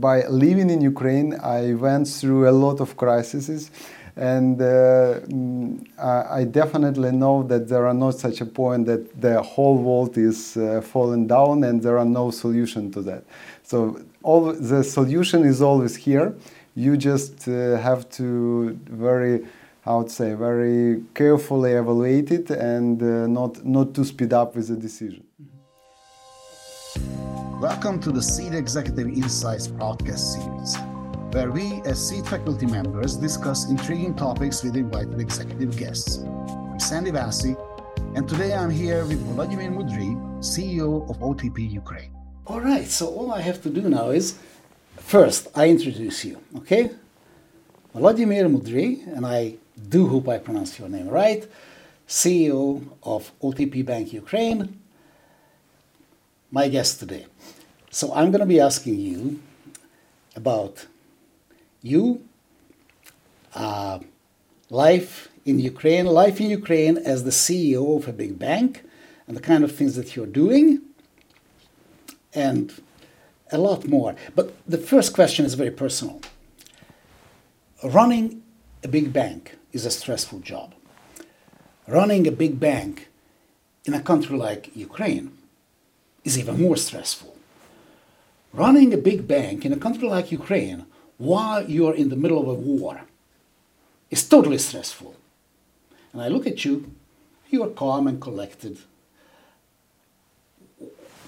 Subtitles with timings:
[0.00, 3.70] by living in Ukraine, I went through a lot of crises,
[4.16, 9.42] and uh, mm, I definitely know that there are not such a point that the
[9.42, 13.24] whole world is uh, falling down and there are no solution to that.
[13.62, 16.34] So all the solution is always here.
[16.74, 19.46] You just uh, have to very,
[19.84, 24.68] I would say, very carefully evaluate it and uh, not not to speed up with
[24.68, 25.24] the decision.
[27.60, 30.76] Welcome to the Seed Executive Insights podcast series,
[31.32, 36.18] where we, as Seed faculty members, discuss intriguing topics with invited executive guests.
[36.18, 37.56] I'm Sandy Vaci,
[38.14, 42.10] and today I'm here with Vladimir Mudry, CEO of OTP Ukraine.
[42.46, 44.38] All right, so all I have to do now is
[44.98, 46.90] first I introduce you, okay?
[47.94, 49.54] Vladimir Mudry, and I
[49.88, 51.48] do hope I pronounce your name right,
[52.06, 54.78] CEO of OTP Bank Ukraine,
[56.50, 57.26] my guest today.
[57.90, 59.40] So I'm going to be asking you
[60.34, 60.86] about
[61.82, 62.22] you,
[63.54, 64.00] uh,
[64.70, 68.84] life in Ukraine, life in Ukraine as the CEO of a big bank,
[69.26, 70.82] and the kind of things that you're doing,
[72.34, 72.82] and
[73.50, 74.14] a lot more.
[74.34, 76.20] But the first question is very personal.
[77.82, 78.42] Running
[78.84, 80.74] a big bank is a stressful job.
[81.86, 83.08] Running a big bank
[83.84, 85.32] in a country like Ukraine
[86.26, 87.34] is even more stressful.
[88.52, 90.84] Running a big bank in a country like Ukraine
[91.18, 93.02] while you're in the middle of a war
[94.10, 95.14] is totally stressful.
[96.12, 96.90] And I look at you,
[97.48, 98.78] you are calm and collected.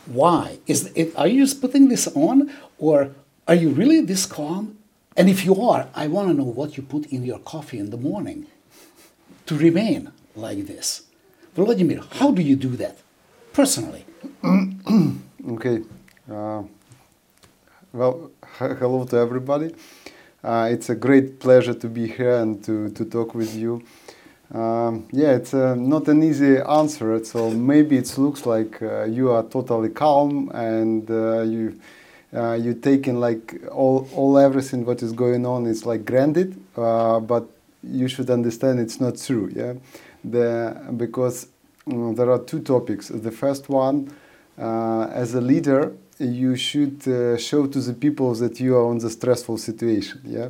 [0.06, 0.58] Why?
[0.66, 3.14] Is it, are you just putting this on, or
[3.46, 4.78] are you really this calm?
[5.16, 7.91] And if you are, I want to know what you put in your coffee in
[7.91, 8.46] the morning
[9.46, 11.02] to remain like this.
[11.54, 12.98] Vladimir, how do you do that
[13.52, 14.04] personally?
[14.44, 15.83] okay.
[16.31, 16.62] Uh,
[17.92, 19.75] well, hello to everybody.
[20.44, 23.83] Uh, it's a great pleasure to be here and to, to talk with you.
[24.55, 27.22] Um, yeah, it's uh, not an easy answer.
[27.25, 31.78] So maybe it looks like uh, you are totally calm and uh, you
[32.32, 36.55] uh, you taking like all all everything what is going on is like granted.
[36.75, 37.44] but
[37.82, 39.50] you should understand it's not true.
[39.53, 39.75] Yeah,
[40.22, 41.49] the because
[41.91, 43.09] um, there are two topics.
[43.09, 44.10] The first one,
[44.58, 49.10] as a leader, you should uh, show to the people that you are in the
[49.10, 50.20] stressful situation.
[50.24, 50.48] Yeah.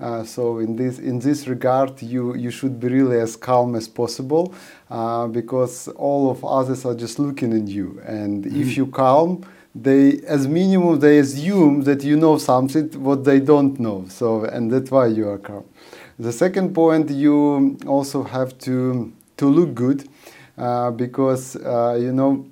[0.00, 3.86] Uh, so in this in this regard, you you should be really as calm as
[3.86, 4.52] possible,
[4.90, 8.60] uh, because all of others are just looking at you, and mm-hmm.
[8.60, 13.78] if you calm, they as minimum they assume that you know something what they don't
[13.78, 14.04] know.
[14.08, 15.64] So and that's why you are calm.
[16.18, 20.08] The second point, you also have to to look good,
[20.58, 22.44] uh, because uh, you know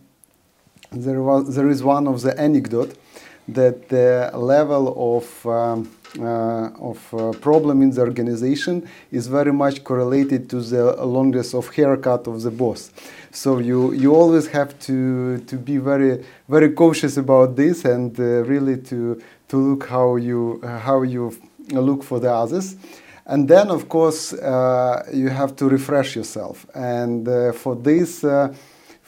[0.92, 2.96] there was there is one of the anecdote
[3.48, 9.84] that the level of um, uh, of uh, problem in the organization is very much
[9.84, 12.90] correlated to the longness of haircut of the boss.
[13.30, 18.44] So you you always have to to be very very cautious about this and uh,
[18.44, 21.32] really to to look how you how you
[21.70, 22.76] look for the others.
[23.26, 26.66] And then, of course, uh, you have to refresh yourself.
[26.74, 28.24] And uh, for this,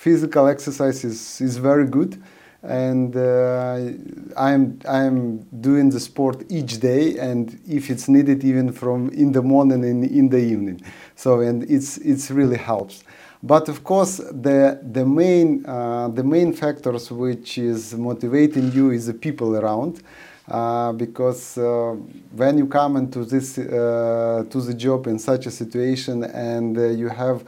[0.02, 2.20] physical exercise is, is very good
[2.62, 3.90] and uh,
[4.36, 9.42] I'm I'm doing the sport each day, and if it's needed, even from in the
[9.42, 10.80] morning and in the evening.
[11.16, 13.02] So and it's it's really helps.
[13.42, 19.06] But of course, the the main uh, the main factors which is motivating you is
[19.06, 20.02] the people around.
[20.48, 21.94] Uh, because uh,
[22.34, 26.88] when you come into this uh, to the job in such a situation and uh,
[26.88, 27.44] you have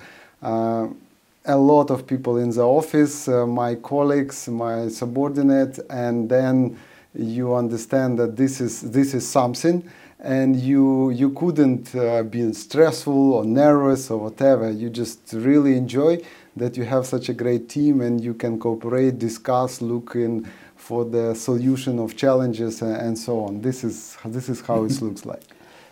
[1.45, 6.79] a lot of people in the office, uh, my colleagues, my subordinate, and then
[7.15, 9.89] you understand that this is this is something,
[10.21, 14.71] and you you couldn't uh, be stressful or nervous or whatever.
[14.71, 16.19] You just really enjoy
[16.57, 21.05] that you have such a great team and you can cooperate, discuss, look in for
[21.05, 23.61] the solution of challenges and, and so on.
[23.61, 25.43] This is this is how it looks like.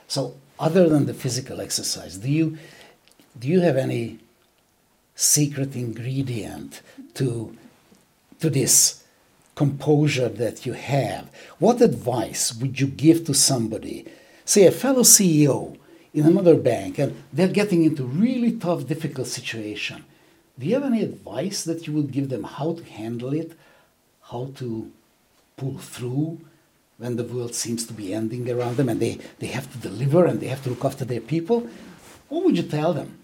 [0.09, 2.57] So, other than the physical exercise, do you
[3.39, 4.19] do you have any
[5.23, 6.83] secret ingredient
[7.15, 7.57] to,
[8.41, 9.05] to this
[9.55, 11.31] composure that you have.
[11.61, 14.05] What advice would you give to somebody,
[14.45, 15.79] say a fellow CEO
[16.13, 20.05] in another bank, and they're getting into really tough, difficult situation?
[20.59, 23.53] Do you have any advice that you would give them how to handle it,
[24.23, 24.91] how to
[25.57, 26.41] pull through
[26.99, 30.27] when the world seems to be ending around them and they, they have to deliver
[30.27, 31.69] and they have to look after their people?
[32.29, 33.22] What would you tell them?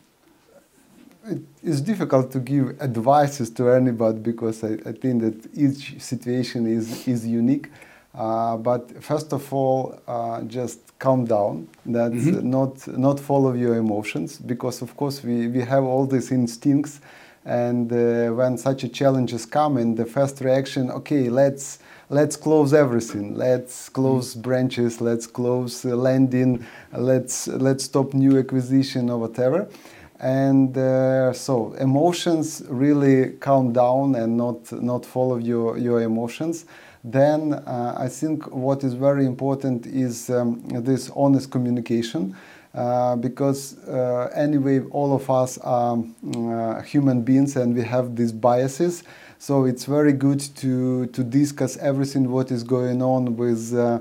[1.62, 6.66] It is difficult to give advices to anybody because I, I, think that each situation
[6.66, 7.68] is, is unique.
[8.14, 11.68] Uh, but first of all, uh, just calm down.
[11.86, 12.50] That's Mm-hmm.
[12.50, 17.00] not not follow your emotions because of course we, we have all these instincts,
[17.44, 21.78] and uh, when such a challenges come, in the first reaction, okay, let's
[22.10, 23.36] let's close everything.
[23.36, 25.00] Let's close branches.
[25.00, 26.66] Let's close uh, landing.
[26.92, 29.68] Let's let's stop new acquisition or whatever.
[30.20, 36.64] And uh, so emotions really calm down and not not follow your your emotions.
[37.04, 42.34] Then uh, I think what is very important is um, this honest communication.
[42.74, 45.98] Uh, because uh, anyway, all of us are
[46.36, 49.04] uh, human beings and we have these biases.
[49.38, 54.00] So it's very good to, to discuss everything what is going on with, uh,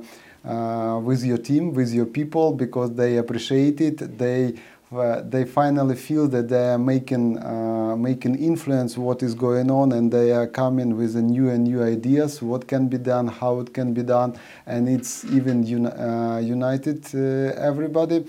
[1.02, 4.18] with your team, with your people, because they appreciate it.
[4.18, 4.56] They
[4.92, 9.92] uh, they finally feel that they are making uh, making influence what is going on,
[9.92, 13.60] and they are coming with a new and new ideas what can be done, how
[13.60, 18.26] it can be done, and it's even uni- uh, united uh, everybody.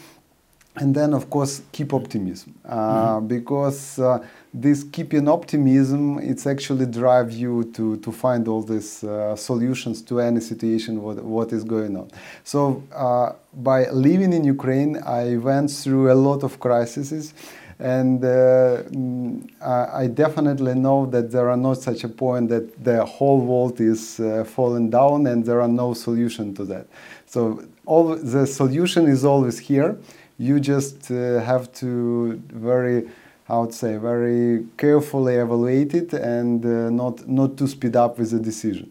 [0.77, 7.31] And then of course keep optimism uh, because uh, this keeping optimism it's actually drive
[7.33, 11.97] you to to find all these uh, solutions to any situation what, what is going
[11.97, 12.11] on
[12.45, 17.35] so uh, by living in ukraine i went through a lot of crises
[17.81, 23.05] and uh, mm, I definitely know that there are not such a point that the
[23.05, 26.87] whole world is uh, falling down and there are no solution to that.
[27.27, 29.97] So all the solution is always here.
[30.39, 33.09] You just uh, have to very,
[33.49, 38.31] I would say, very carefully evaluate it and uh, not not to speed up with
[38.31, 38.91] the decision.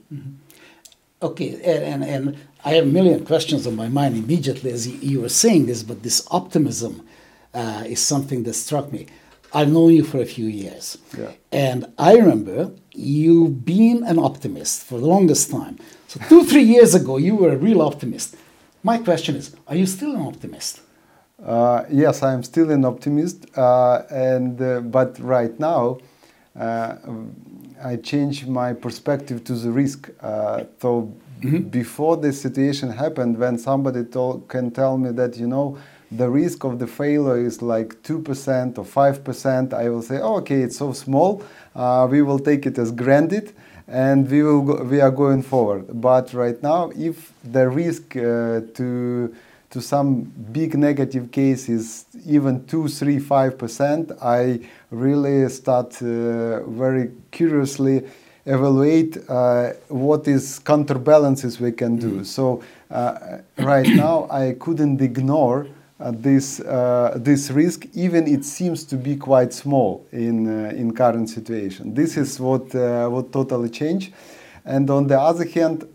[1.21, 4.98] Okay, and, and, and I have a million questions on my mind immediately as you,
[4.98, 7.07] you were saying this, but this optimism
[7.54, 9.07] uh, is something that struck me.
[9.54, 10.98] I've known you for a few years.
[11.18, 11.31] Yeah.
[11.51, 15.80] And I remember you being an optimist for the longest time.
[16.07, 18.36] So, two, three years ago, you were a real optimist.
[18.83, 20.81] My question is Are you still an optimist?
[21.44, 26.00] Uh, yes, I am still an optimist, uh, and uh, but right now,
[26.60, 26.95] uh,
[27.84, 30.10] I change my perspective to the risk.
[30.19, 31.13] Uh, so
[31.69, 35.78] before this situation happened, when somebody told, can tell me that you know
[36.12, 40.19] the risk of the failure is like two percent or five percent, I will say,
[40.19, 41.44] oh, okay, it's so small.
[41.75, 43.54] Uh, we will take it as granted
[43.88, 45.86] and we will go, we are going forward.
[46.01, 49.36] But right now, if the risk uh, to
[49.69, 54.62] to some big negative cases, even two, three, five percent, I
[54.92, 58.04] really start uh, very curiously
[58.46, 62.24] evaluate uh, what is counterbalances we can do.
[62.24, 65.68] So uh, right now, I couldn't ignore.
[66.00, 70.94] Uh, this uh, this risk, even it seems to be quite small in uh, in
[70.94, 71.96] current situation.
[71.96, 74.13] This is what uh, what totally changed,
[74.63, 75.88] and on the other hand,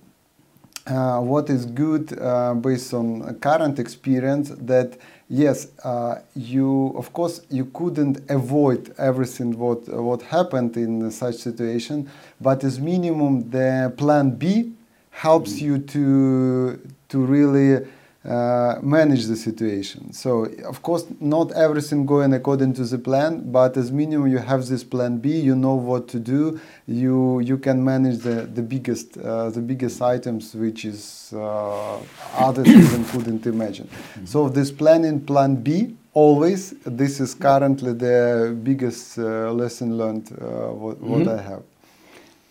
[0.87, 4.99] uh, what is good uh, based on current experience that
[5.29, 12.09] yes uh, you of course you couldn't avoid everything what what happened in such situation
[12.41, 14.73] but as minimum the plan b
[15.11, 17.87] helps you to to really
[18.25, 20.13] uh, manage the situation.
[20.13, 24.67] So, of course, not everything going according to the plan, but as minimum you have
[24.67, 25.41] this plan B.
[25.41, 26.61] You know what to do.
[26.87, 31.99] You you can manage the the biggest uh, the biggest items, which is uh,
[32.37, 33.89] others even couldn't imagine.
[34.25, 36.75] So this planning plan B always.
[36.85, 40.31] This is currently the biggest uh, lesson learned.
[40.33, 41.63] Uh, what, what I have.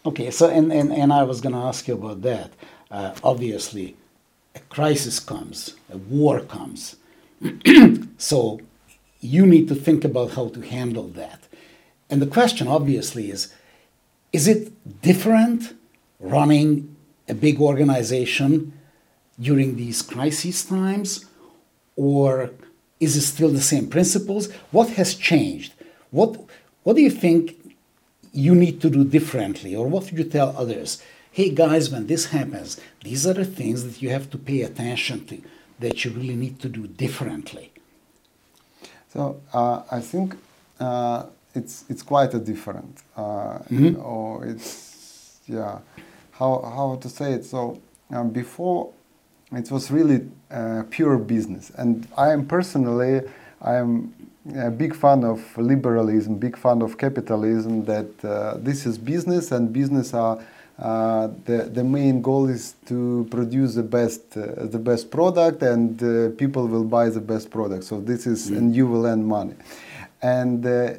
[0.03, 2.51] Okay, so and, and, and I was going to ask you about that.
[2.89, 3.95] Uh, obviously,
[4.55, 6.97] a crisis comes, a war comes.
[8.17, 8.59] so
[9.19, 11.47] you need to think about how to handle that.
[12.09, 13.53] And the question, obviously, is
[14.33, 15.73] is it different
[16.19, 16.95] running
[17.27, 18.73] a big organization
[19.39, 21.25] during these crisis times?
[21.95, 22.51] Or
[22.99, 24.51] is it still the same principles?
[24.71, 25.73] What has changed?
[26.11, 26.39] What,
[26.83, 27.73] what do you think
[28.31, 29.75] you need to do differently?
[29.75, 31.01] Or what would you tell others?
[31.33, 35.25] Hey guys, when this happens, these are the things that you have to pay attention
[35.27, 35.41] to,
[35.79, 37.71] that you really need to do differently.
[39.13, 40.35] So uh, I think
[40.77, 43.59] uh, it's it's quite a different, uh,
[44.03, 45.79] or it's yeah,
[46.33, 47.45] how how to say it.
[47.45, 48.91] So um, before,
[49.53, 53.21] it was really uh, pure business, and I am personally
[53.61, 54.13] I am
[54.53, 57.85] a big fan of liberalism, big fan of capitalism.
[57.85, 60.37] That uh, this is business, and business are.
[60.79, 66.01] Uh, the, the main goal is to produce the best uh, the best product and
[66.01, 67.83] uh, people will buy the best product.
[67.83, 69.55] So this is and you will earn money.
[70.21, 70.93] And uh,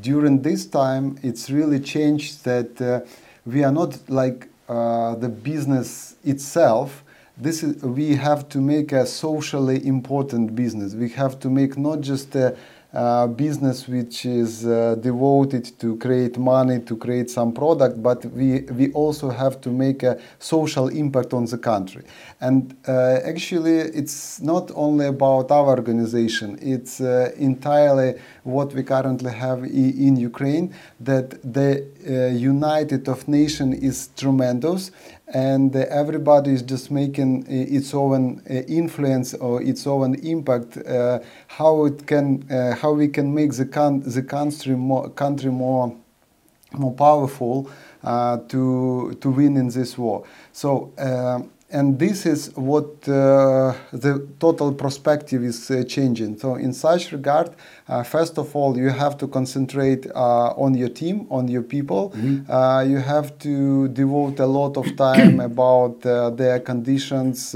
[0.00, 3.00] during this time it's really changed that uh,
[3.46, 7.02] we are not like uh, the business itself,
[7.36, 10.94] this is, we have to make a socially important business.
[10.94, 12.56] We have to make not just a
[12.92, 18.62] uh, business which is uh, devoted to create money to create some product but we
[18.78, 22.02] we also have to make a social impact on the country.
[22.40, 29.32] And uh, actually it's not only about our organization it's uh, entirely what we currently
[29.32, 31.70] have in Ukraine that the
[32.08, 34.90] uh, United of Nation is tremendous
[35.32, 42.06] and everybody is just making its own influence or its own impact uh, how it
[42.06, 45.94] can uh, how we can make the, con- the country more country more
[46.72, 47.70] more powerful
[48.02, 50.24] uh, to to win in this war
[50.60, 50.92] so
[51.72, 56.36] and this is what uh, the total perspective is uh, changing.
[56.38, 57.50] So in such regard,
[57.88, 62.10] uh, first of all, you have to concentrate uh, on your team, on your people.
[62.10, 62.50] Mm-hmm.
[62.50, 67.54] Uh, you have to devote a lot of time about uh, their conditions,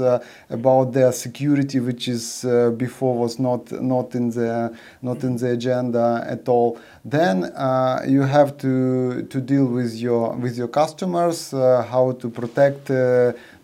[0.49, 2.45] about their security, which is
[2.77, 6.79] before was not not in the not in the agenda at all.
[7.03, 7.51] Then
[8.07, 12.89] you have to to deal with your with your customers, how to protect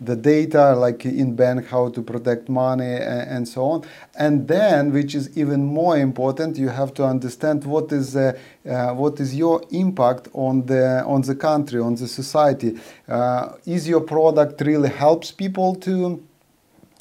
[0.00, 3.84] the data, like in bank, how to protect money and, and, so on.
[4.18, 8.94] And then, which is even more important, you have to understand what is uh, uh,
[8.94, 12.78] what is your impact on the on the country, on the society.
[13.08, 16.22] Uh, is your product really helps people to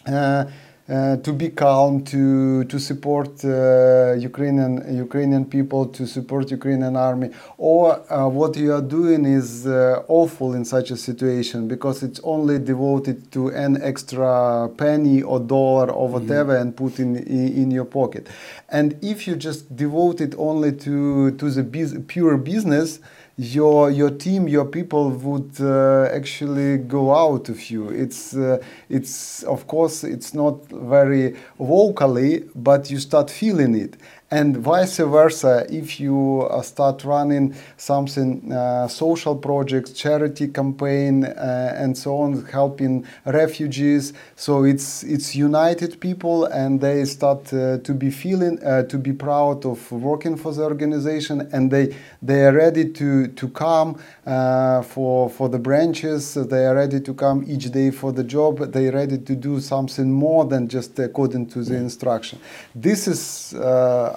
[0.07, 0.45] uh, uh,
[0.91, 4.73] to be calm, to to support uh, Ukrainian
[5.05, 10.53] Ukrainian people, to support Ukrainian army, or uh, what you are doing is uh, awful
[10.53, 16.09] in such a situation because it's only devoted to an extra penny or dollar or
[16.09, 16.13] mm-hmm.
[16.27, 16.61] whatever mm-hmm.
[16.61, 18.27] and put in, in, in your pocket.
[18.67, 22.99] And if you just devote it only to to the biz- pure business
[23.41, 27.89] your your team, your people would uh, actually go out of you.
[27.89, 33.97] It's uh, it's of course it's not very vocally, but you start feeling it,
[34.31, 41.75] and vice versa if you uh, start running something uh, social projects charity campaign uh,
[41.77, 47.93] and so on helping refugees so it's it's united people and they start uh, to
[47.93, 52.53] be feeling uh, to be proud of working for the organization and they they are
[52.53, 56.33] ready to to come uh, for for the branches.
[56.35, 58.59] They are ready to come each day for the job.
[58.71, 62.39] They are ready to do something more than just according to the instruction.
[62.75, 63.53] This is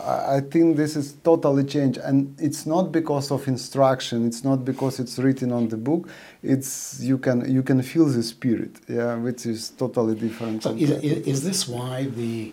[0.07, 4.27] I think this is totally changed, and it's not because of instruction.
[4.27, 6.09] It's not because it's written on the book.
[6.43, 10.63] It's you can you can feel the spirit, yeah, which is totally different.
[10.63, 12.53] So is, is this why the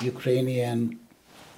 [0.00, 1.00] Ukrainian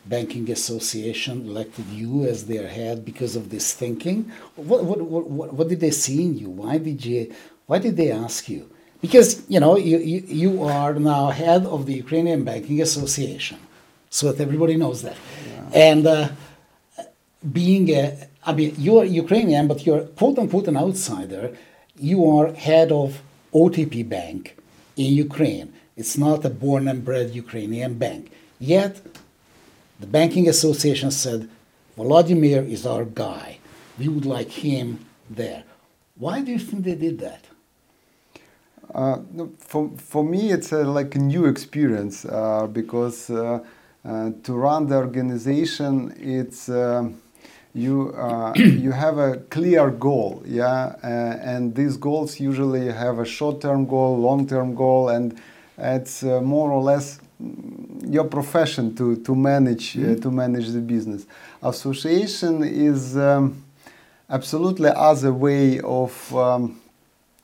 [0.06, 4.32] Banking Association elected you as their head because of this thinking?
[4.56, 6.48] What what what, what did they see in you?
[6.48, 7.34] Why did you?
[7.66, 8.70] Why did they ask you?
[9.02, 13.58] Because you know you, you, you are now head of the Ukrainian Banking Association
[14.14, 15.16] so that everybody knows that.
[15.16, 15.90] Yeah.
[15.90, 16.28] And uh,
[17.52, 21.44] being a, I mean, you're Ukrainian, but you're quote unquote an outsider.
[22.10, 23.20] You are head of
[23.52, 24.56] OTP Bank
[24.96, 25.68] in Ukraine.
[25.96, 28.30] It's not a born and bred Ukrainian bank.
[28.60, 28.92] Yet,
[29.98, 31.48] the Banking Association said,
[31.98, 33.58] Volodymyr is our guy.
[33.98, 34.86] We would like him
[35.28, 35.64] there.
[36.14, 37.42] Why do you think they did that?
[38.94, 39.18] Uh,
[39.58, 43.58] for, for me, it's a, like a new experience uh, because uh, uh,
[44.04, 47.08] to run the organization, it's uh,
[47.74, 53.86] you uh, you have a clear goal, yeah, and these goals usually have a short-term
[53.86, 55.40] goal, long-term goal, and
[55.78, 57.18] it's more or less
[58.06, 60.20] your profession to to manage mm-hmm.
[60.20, 61.26] to manage the business.
[61.62, 63.64] Association is um,
[64.28, 66.34] absolutely other way of.
[66.34, 66.80] Um,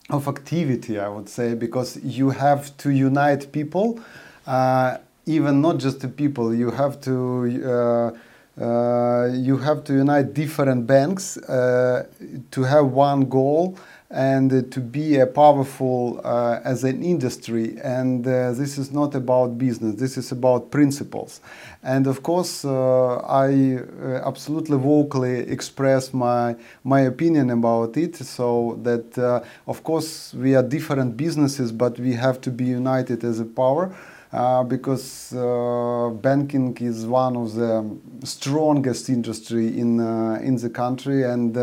[0.09, 4.01] of activity, I would say, because you have to unite people
[4.45, 6.53] uh, even not just the people.
[6.53, 8.17] You have to uh,
[8.61, 12.05] uh, you have to unite different banks uh,
[12.51, 13.77] to have one goal
[14.09, 17.77] and to be a powerful uh, as an industry.
[17.81, 19.95] And uh, this is not about business.
[19.95, 21.39] This is about principles.
[21.81, 23.79] And of course, uh, I
[24.25, 28.17] absolutely vocally express my my opinion about it.
[28.17, 29.17] So that
[29.65, 33.95] of course we are different businesses, but we have to be united as a power.
[34.33, 41.23] Uh, because uh, banking is one of the strongest industry in uh, in the country
[41.23, 41.57] and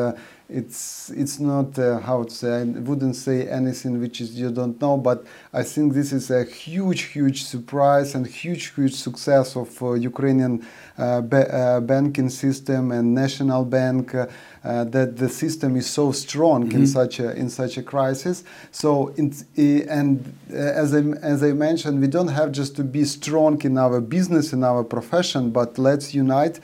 [0.49, 4.81] it's it's not uh, how to say I wouldn't say anything which is you don't
[4.81, 9.83] know but I think this is a huge huge surprise and huge huge success of
[9.83, 14.27] uh, Ukrainian uh, ba- uh, banking system and national bank uh,
[14.65, 16.79] uh, that the system is so strong mm-hmm.
[16.79, 22.07] in such a in such a crisis so and as I as I mentioned we
[22.07, 26.59] don't have just to be strong in our business in our profession but let's unite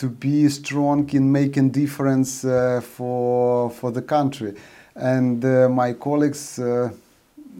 [0.00, 4.54] to be strong in making difference uh, for for the country.
[4.94, 6.90] And uh, my colleagues uh,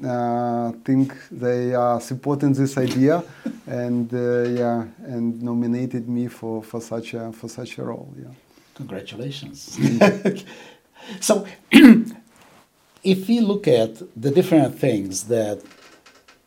[0.05, 3.23] uh think they are supporting this idea,
[3.67, 8.09] and uh, yeah, and nominated me for, for such a for such a role.
[8.19, 8.33] Yeah.
[8.75, 9.79] Congratulations.
[11.21, 11.47] so,
[13.03, 15.59] if we look at the different things that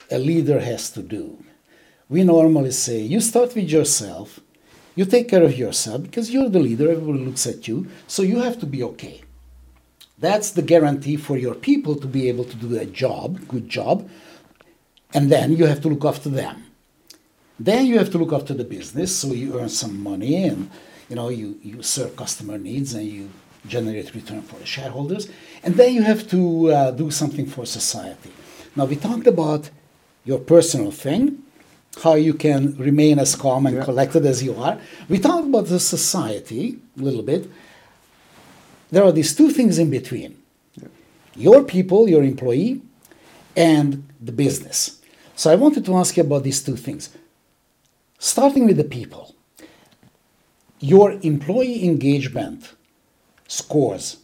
[0.10, 1.38] a leader has to do,
[2.10, 4.40] we normally say you start with yourself
[4.96, 8.40] you take care of yourself because you're the leader, everybody looks at you, so you
[8.40, 9.22] have to be okay.
[10.20, 14.10] That's the guarantee for your people to be able to do a job, good job,
[15.14, 16.66] and then you have to look after them.
[17.60, 20.70] Then you have to look after the business, so you earn some money and
[21.10, 23.30] you know you, you serve customer needs and you
[23.68, 25.30] generate return for the shareholders.
[25.64, 28.32] And then you have to uh, do something for society.
[28.76, 29.70] Now we talked about
[30.26, 31.44] your personal thing,
[32.02, 33.84] how you can remain as calm and yeah.
[33.84, 34.80] collected as you are.
[35.10, 37.50] We talked about the society a little bit.
[38.92, 40.38] There are these two things in between
[40.76, 40.88] yeah.
[41.36, 42.82] your people, your employee,
[43.56, 45.02] and the business.
[45.36, 47.10] So I wanted to ask you about these two things.
[48.20, 49.36] Starting with the people,
[50.80, 52.74] your employee engagement
[53.48, 54.18] scores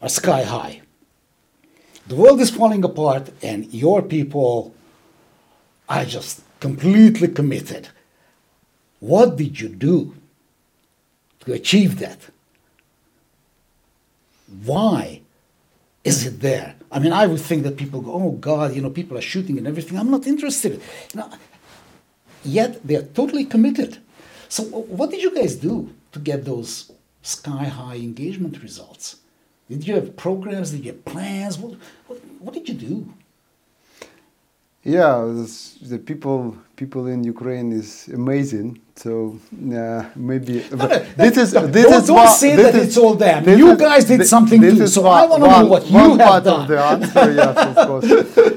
[0.00, 0.82] are sky high.
[2.06, 4.74] The world is falling apart, and your people
[5.88, 7.88] are just completely committed.
[9.00, 10.14] What did you do
[11.40, 12.20] to achieve that?
[14.64, 15.22] Why
[16.04, 16.76] is it there?
[16.92, 19.58] I mean, I would think that people go, oh God, you know, people are shooting
[19.58, 19.98] and everything.
[19.98, 20.80] I'm not interested.
[22.44, 23.98] Yet they're totally committed.
[24.48, 24.62] So,
[24.98, 26.92] what did you guys do to get those
[27.22, 29.16] sky high engagement results?
[29.68, 30.70] Did you have programs?
[30.70, 31.58] Did you have plans?
[31.58, 31.72] What,
[32.06, 33.14] what, what did you do?
[34.84, 35.22] Yeah,
[35.82, 38.80] the people people in Ukraine is amazing.
[38.96, 42.88] So uh, maybe no, no, this is this don't, is don't one, say that is,
[42.88, 43.48] it's all them.
[43.48, 44.88] You guys did something too.
[44.88, 46.62] So one, I want to know what you have done.
[46.62, 48.10] Of the answer, yes, of course.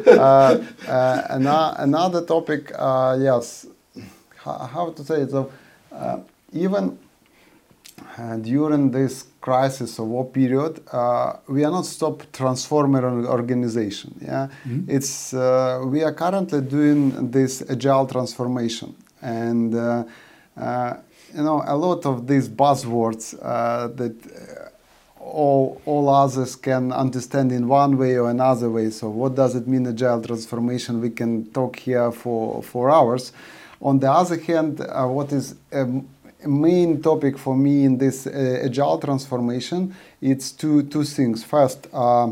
[0.07, 3.67] Uh, uh, another topic, uh, yes,
[4.37, 5.29] how, how, to say it?
[5.29, 5.51] So
[5.91, 6.19] uh,
[6.53, 6.97] even
[8.41, 14.15] during this crisis or war period, uh, we are not stop transforming organization.
[14.21, 14.89] Yeah, mm-hmm.
[14.89, 20.03] it's uh, we are currently doing this agile transformation, and uh,
[20.57, 20.97] uh,
[21.33, 24.15] you know a lot of these buzzwords uh, that
[25.19, 28.89] all all others can understand in one way or another way.
[28.89, 31.01] So what does it mean agile transformation?
[31.01, 33.31] We can talk here for for hours.
[33.81, 36.07] On the other hand, what is um,
[36.45, 41.43] main topic for me in this uh, agile transformation it's two two things.
[41.43, 42.31] First uh,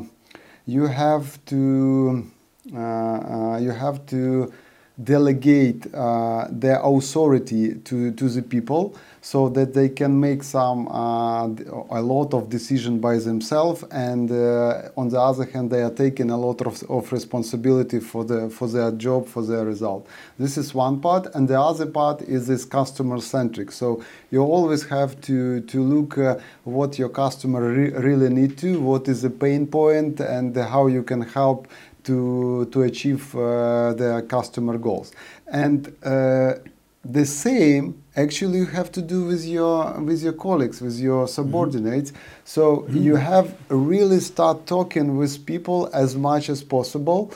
[0.66, 2.32] you have to
[2.74, 4.52] uh, uh you have to
[5.01, 11.47] delegate uh, their authority to, to the people so that they can make some uh,
[11.89, 13.84] a lot of decision by themselves.
[13.89, 18.25] And uh, on the other hand they are taking a lot of, of responsibility for
[18.25, 20.06] the for their job for their result.
[20.38, 21.34] This is one part.
[21.34, 23.71] And the other part is this customer centric.
[23.71, 28.79] So you always have to to look uh, what your customer re really need to
[28.79, 31.67] what is the pain point and how you can help
[32.04, 35.12] to, to achieve uh, their customer goals.
[35.48, 36.56] And uh,
[37.06, 41.34] the same actually you have to do with your with your colleagues with your mm-hmm.
[41.34, 42.46] subordinates mm -hmm.
[42.46, 43.04] so mm -hmm.
[43.06, 47.28] you have really start talking with people as much as possible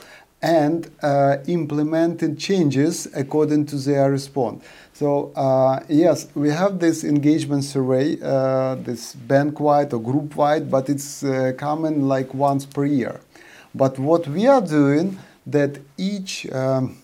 [0.41, 7.63] and uh, implementing changes according to their response so uh, yes we have this engagement
[7.63, 12.85] survey uh, this bank wide or group wide but it's uh, coming like once per
[12.85, 13.19] year
[13.77, 16.97] but what we are doing that each um,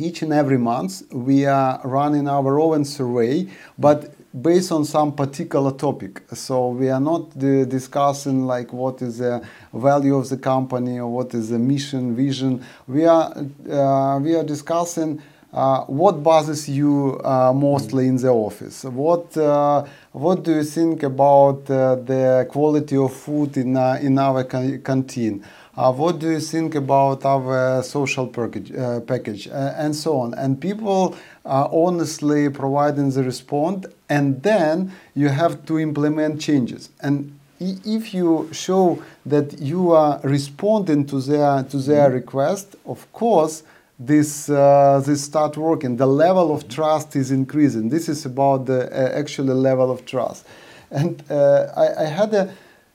[0.00, 5.72] each and every month we are running our own survey, but based on some particular
[5.72, 6.22] topic.
[6.32, 11.08] So we are not uh, discussing like what is the value of the company or
[11.08, 12.64] what is the mission, vision.
[12.86, 13.32] We are
[13.70, 15.22] uh, we are discussing.
[15.50, 18.84] Uh, what bothers you uh, mostly in the office?
[18.84, 24.18] What uh, what do you think about uh, the quality of food in uh, in
[24.18, 25.42] our canteen?
[25.78, 30.34] What do you think about our social package, uh, package uh, and so on?
[30.34, 36.90] And people are honestly providing the response, and then you have to implement changes.
[37.00, 42.14] And if you show that you are responding to their to their mm-hmm.
[42.14, 43.62] request, of course,
[43.98, 45.96] this uh, this start working.
[45.96, 47.88] The level of trust is increasing.
[47.88, 50.44] This is about the uh, actual level of trust.
[50.90, 52.50] And uh, I, I, had a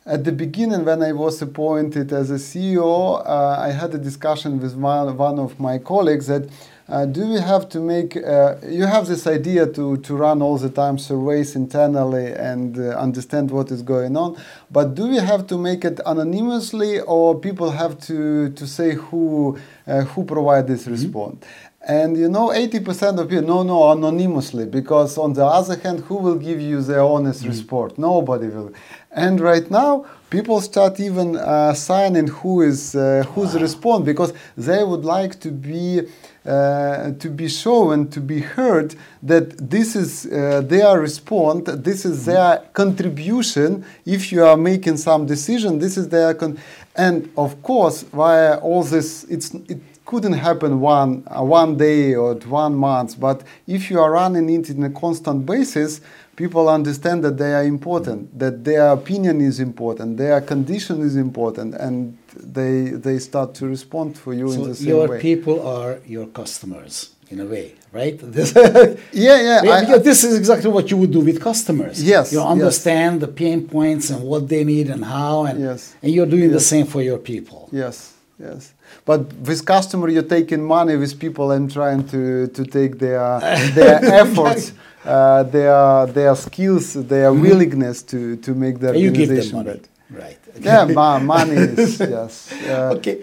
[0.05, 4.59] at the beginning when I was appointed as a CEO, uh, I had a discussion
[4.59, 6.49] with one, one of my colleagues that
[6.89, 10.57] uh, do we have to make, uh, you have this idea to, to run all
[10.57, 14.37] the time surveys internally and uh, understand what is going on,
[14.69, 19.57] but do we have to make it anonymously or people have to, to say who,
[19.87, 20.91] uh, who provide this mm-hmm.
[20.91, 21.45] response?
[21.85, 26.15] And you know, 80% of people, no, no, anonymously, because on the other hand, who
[26.15, 27.59] will give you the honest mm.
[27.59, 27.97] report?
[27.97, 28.71] Nobody will.
[29.15, 33.61] And right now, people start even uh, signing who is uh, who's wow.
[33.61, 36.01] respond because they would like to be
[36.45, 42.21] uh, to be shown to be heard that this is uh, their response, this is
[42.21, 42.31] mm-hmm.
[42.31, 43.85] their contribution.
[44.05, 46.57] If you are making some decision, this is their con-
[46.95, 52.33] and of course via all this, it's it couldn't happen one uh, one day or
[52.63, 53.19] one month.
[53.19, 56.01] But if you are running it in a constant basis
[56.35, 61.75] people understand that they are important, that their opinion is important, their condition is important,
[61.75, 65.15] and they they start to respond for you so in the same your way.
[65.15, 68.19] Your people are your customers in a way, right?
[68.35, 69.61] This yeah, yeah.
[69.61, 72.03] because I, this is exactly what you would do with customers.
[72.03, 73.21] Yes, you understand yes.
[73.25, 75.95] the pain points and what they need and how, and yes.
[76.01, 76.59] and you're doing yes.
[76.59, 77.69] the same for your people.
[77.71, 78.73] Yes, yes.
[79.05, 83.39] But with customer, you're taking money with people and trying to to take their
[83.79, 84.73] their efforts
[85.05, 87.41] uh, their their skills, their mm-hmm.
[87.41, 89.79] willingness to to make their you organization better.
[90.09, 90.37] Right.
[90.49, 90.65] Okay.
[90.65, 92.53] Yeah, ma- money is yes.
[92.67, 93.19] Uh, okay.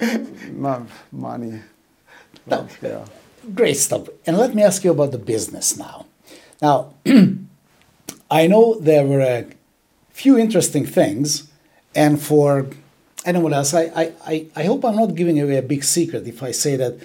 [0.52, 1.60] Ma- money.
[2.46, 3.04] Well, yeah.
[3.54, 4.08] Great stuff.
[4.26, 6.06] And let me ask you about the business now.
[6.60, 6.94] Now,
[8.30, 9.46] I know there were a
[10.10, 11.48] few interesting things,
[11.94, 12.66] and for
[13.24, 16.50] anyone else, I, I, I hope I'm not giving away a big secret if I
[16.50, 16.98] say that,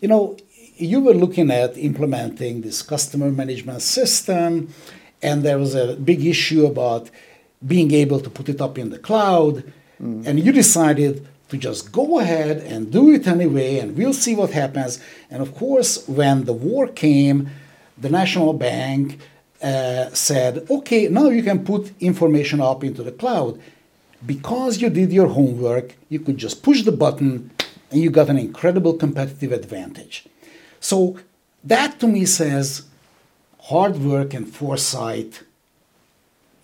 [0.00, 0.36] you know,
[0.76, 4.68] you were looking at implementing this customer management system,
[5.22, 7.10] and there was a big issue about
[7.66, 9.64] being able to put it up in the cloud,
[10.00, 10.26] mm.
[10.26, 14.50] and you decided to just go ahead and do it anyway, and we'll see what
[14.50, 15.00] happens.
[15.30, 17.50] And of course, when the war came,
[17.96, 19.18] the national bank
[19.62, 23.60] uh, said, okay, now you can put information up into the cloud.
[24.24, 27.50] Because you did your homework, you could just push the button
[27.90, 30.26] and you got an incredible competitive advantage.
[30.88, 31.18] So
[31.64, 32.84] that to me says
[33.70, 35.42] hard work and foresight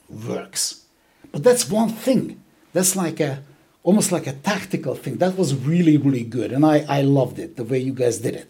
[0.08, 0.85] works.
[1.32, 2.40] But that's one thing.
[2.72, 3.42] That's like a
[3.82, 5.16] almost like a tactical thing.
[5.16, 6.52] That was really, really good.
[6.52, 8.48] And I, I loved it, the way you guys did it.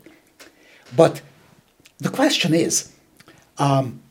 [0.94, 1.22] But
[1.96, 2.92] the question is
[3.56, 4.02] um,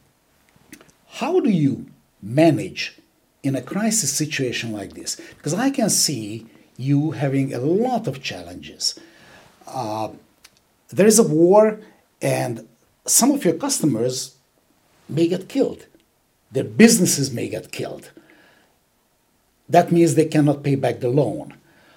[1.19, 1.85] how do you
[2.23, 2.97] manage
[3.43, 5.15] in a crisis situation like this?
[5.37, 6.47] Because I can see
[6.77, 8.99] you having a lot of challenges.
[9.67, 10.09] Uh,
[10.91, 11.79] there is a war,
[12.21, 12.67] and
[13.05, 14.35] some of your customers
[15.09, 15.85] may get killed.
[16.51, 18.11] Their businesses may get killed.
[19.69, 21.55] That means they cannot pay back the loan.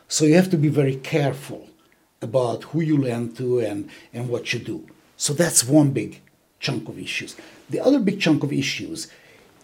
[0.09, 1.69] So you have to be very careful
[2.23, 4.87] about who you lend to and, and what you do.
[5.17, 6.21] So that's one big
[6.61, 7.37] chunk of issues.
[7.69, 9.09] The other big chunk of issues,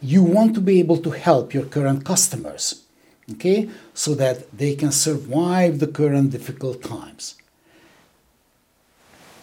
[0.02, 2.84] you want to be able to help your current customers,
[3.32, 7.36] okay, so that they can survive the current difficult times.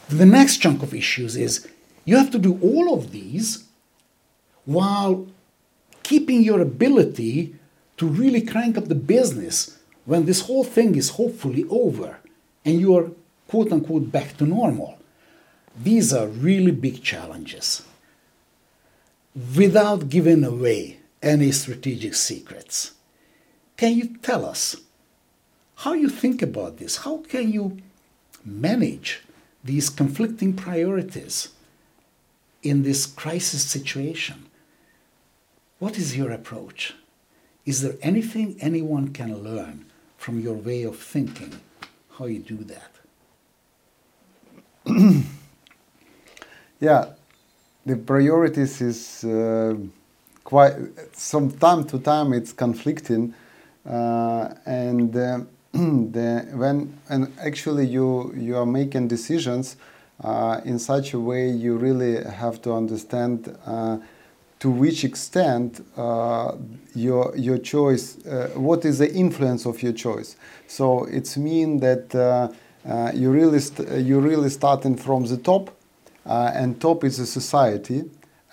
[0.09, 1.67] The next chunk of issues is
[2.05, 3.65] you have to do all of these
[4.63, 5.27] while
[6.03, 7.55] keeping your ability
[7.97, 12.19] to really crank up the business when this whole thing is hopefully over
[12.63, 13.11] and you are
[13.49, 14.97] quote unquote back to normal.
[15.77, 17.83] These are really big challenges.
[19.57, 22.93] Without giving away any strategic secrets,
[23.75, 24.77] can you tell us
[25.75, 26.97] how you think about this?
[26.97, 27.77] How can you
[28.45, 29.21] manage
[29.67, 31.49] these conflicting priorities
[32.63, 34.45] in this crisis situation.
[35.79, 36.95] What is your approach?
[37.65, 39.85] Is there anything anyone can learn
[40.17, 41.59] from your way of thinking,
[42.17, 42.91] how you do that?
[46.79, 47.09] yeah,
[47.85, 49.75] the priorities is uh,
[50.45, 50.75] quite,
[51.11, 53.33] from time to time it's conflicting
[53.85, 55.39] uh, and uh,
[56.11, 59.77] the, when and actually you you are making decisions
[60.23, 63.97] uh, in such a way you really have to understand uh,
[64.59, 66.53] to which extent uh,
[66.95, 70.35] your your choice uh, what is the influence of your choice
[70.65, 72.47] so it's mean that uh,
[72.89, 73.59] uh, you really
[74.01, 75.69] you really starting from the top
[76.25, 78.03] and top is a society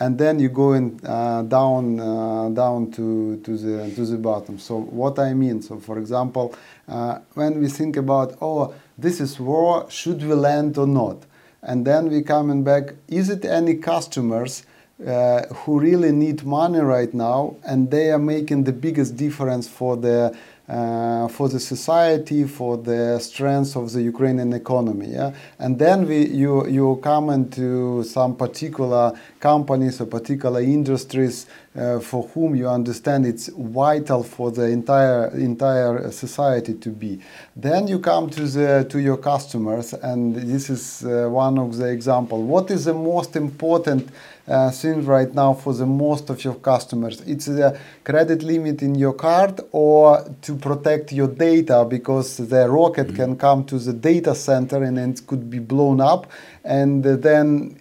[0.01, 4.59] and then you go in uh, down uh, down to to the to the bottom.
[4.59, 6.55] So what I mean, so for example,
[6.89, 11.19] uh, when we think about oh this is war, should we land or not,
[11.63, 14.65] and then we coming back, is it any customers?
[15.05, 19.97] Uh, who really need money right now, and they are making the biggest difference for
[19.97, 20.33] the
[20.69, 25.09] uh, for the society, for the strength of the Ukrainian economy.
[25.09, 25.35] Yeah?
[25.59, 31.47] And then we, you, you come into some particular companies or particular industries
[31.77, 37.21] uh, for whom you understand it's vital for the entire, entire society to be.
[37.57, 41.89] Then you come to, the, to your customers, and this is uh, one of the
[41.89, 42.43] example.
[42.43, 44.09] What is the most important
[44.47, 47.21] uh, thing right now for the most of your customers.
[47.23, 53.09] It's the credit limit in your card or to protect your data because the rocket
[53.09, 53.17] mm-hmm.
[53.17, 56.31] can come to the data center and it could be blown up
[56.65, 57.81] and then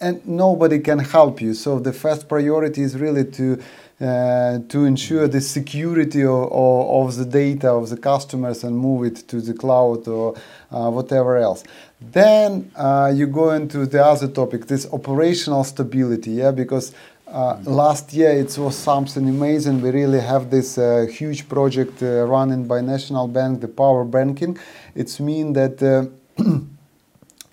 [0.00, 1.54] and nobody can help you.
[1.54, 3.62] So the first priority is really to
[4.04, 9.04] uh, to ensure the security of, of, of, the data of the customers and move
[9.06, 10.34] it to the cloud or
[10.70, 11.64] uh, whatever else.
[12.00, 16.92] Then uh, you go into the other topic, this operational stability, yeah, because
[17.28, 19.80] uh, last year it was something amazing.
[19.80, 24.58] We really have this uh, huge project uh, running by National Bank, the Power Banking.
[24.94, 26.10] It's mean that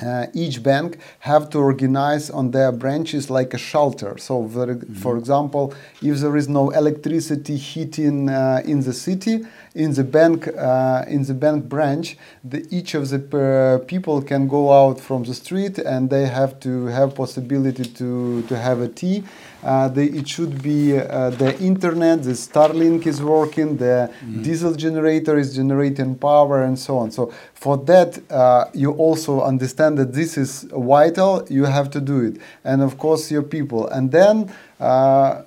[0.02, 4.18] uh, each bank have to organize on their branches like a shelter.
[4.18, 4.94] So, for, mm-hmm.
[4.96, 10.48] for example, if there is no electricity heating uh, in the city, in the bank
[10.48, 15.24] uh, in the bank branch, the, each of the uh, people can go out from
[15.24, 19.24] the street and they have to have possibility to to have a tea.
[19.64, 24.44] Uh, the, it should be uh, the internet, the Starlink is working, the mm.
[24.44, 27.12] diesel generator is generating power, and so on.
[27.12, 31.46] So for that, uh, you also understand that this is vital.
[31.48, 35.44] You have to do it, and of course your people, and then uh,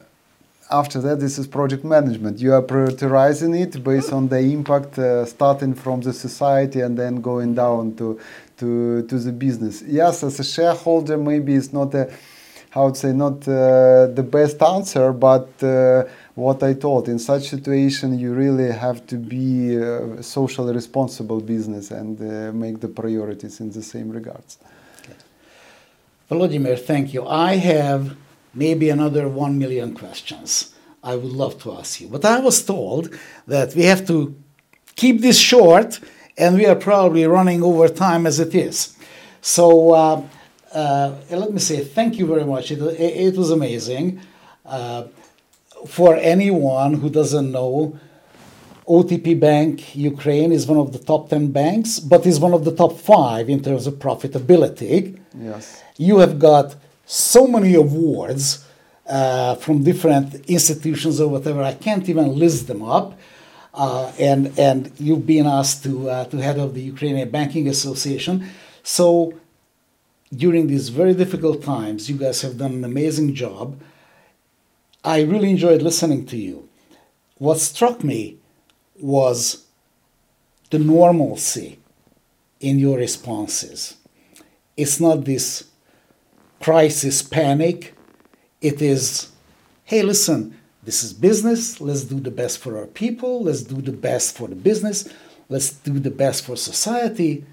[0.81, 2.35] after that, this is project management.
[2.41, 7.21] You are prioritizing it based on the impact, uh, starting from the society and then
[7.31, 8.19] going down to,
[8.59, 9.83] to, to the business.
[9.83, 12.05] Yes, as a shareholder, maybe it's not a,
[12.71, 17.45] how would say, not uh, the best answer, but uh, what I thought in such
[17.49, 23.61] situation, you really have to be a socially responsible business and uh, make the priorities
[23.61, 24.59] in the same regards.
[26.29, 27.23] Volodymyr, thank you.
[27.27, 28.17] I have
[28.55, 32.09] maybe another 1 million questions I would love to ask you.
[32.09, 33.11] But I was told
[33.47, 34.35] that we have to
[34.97, 36.01] keep this short,
[36.39, 38.97] and we are probably running over time as it is.
[39.41, 40.23] So uh,
[40.73, 42.71] uh, let me say thank you very much.
[42.71, 44.21] It, it was amazing.
[44.65, 45.05] Uh,
[45.87, 47.99] for anyone who doesn't know,
[48.89, 52.75] OTP Bank Ukraine is one of the top 10 banks, but is one of the
[52.75, 55.19] top five in terms of profitability.
[55.39, 55.83] Yes.
[55.97, 58.65] You have got so many awards
[59.07, 61.63] uh, from different institutions or whatever.
[61.63, 63.19] I can't even list them up.
[63.75, 68.49] Uh, and and you've been asked to uh, to head of the Ukrainian Banking Association.
[68.85, 69.35] So
[70.33, 73.81] during these very difficult times, you guys have done an amazing job.
[75.05, 76.69] I really enjoyed listening to you.
[77.39, 78.39] What struck me
[79.01, 79.65] was
[80.71, 81.79] the normalcy
[82.61, 83.97] in your responses.
[84.77, 85.65] It's not this
[86.61, 87.95] crisis panic.
[88.61, 89.31] It is,
[89.85, 91.81] hey, listen, this is business.
[91.81, 93.45] Let's do the best for our people.
[93.45, 95.09] Let's do the best for the business.
[95.49, 97.45] Let's do the best for society.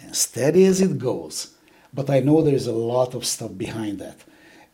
[0.00, 1.54] And steady as it goes.
[1.92, 4.18] But I know there's a lot of stuff behind that.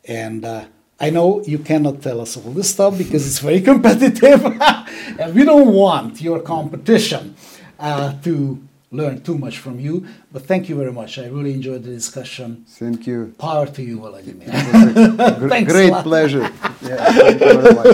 [0.04, 0.66] And uh,
[1.00, 4.44] I know you cannot tell us all this stuff because it's very competitive.
[5.18, 7.34] and we don't want your competition
[7.78, 10.06] uh, to learn too much from you.
[10.32, 11.18] But thank you very much.
[11.18, 12.64] I really enjoyed the discussion.
[12.68, 13.34] Thank you.
[13.38, 15.48] Power to you, Volodymyr.
[15.48, 16.50] Thanks great pleasure.
[16.82, 17.86] Yeah, thank you very much.